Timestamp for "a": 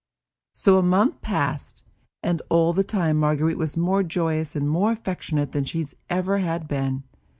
0.79-0.81